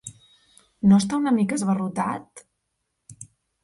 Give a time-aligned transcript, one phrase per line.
[0.93, 2.47] No està una mica abarrotat?